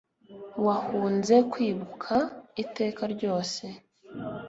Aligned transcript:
Wahunze 0.65 1.35
kwibuka 1.51 2.15
iteka 2.63 3.03
ryose 3.13 3.63